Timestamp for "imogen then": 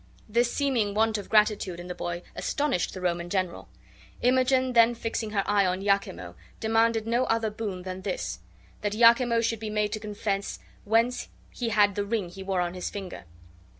4.23-4.95